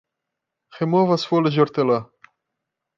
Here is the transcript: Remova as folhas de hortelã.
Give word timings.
Remova 0.79 1.13
as 1.13 1.23
folhas 1.29 1.53
de 1.53 1.59
hortelã. 1.61 1.99